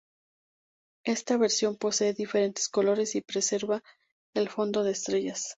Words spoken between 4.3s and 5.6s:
el fondo de estrellas.